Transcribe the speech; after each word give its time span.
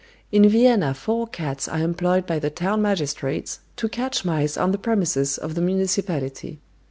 In 0.31 0.49
Vienna 0.49 0.95
four 0.95 1.27
cats 1.27 1.67
are 1.67 1.77
employed 1.77 2.25
by 2.25 2.39
the 2.39 2.49
town 2.49 2.81
magistrates 2.81 3.59
to 3.75 3.87
catch 3.87 4.25
mice 4.25 4.57
on 4.57 4.71
the 4.71 4.79
premises 4.79 5.37
of 5.37 5.53
the 5.53 5.61
municipality. 5.61 6.59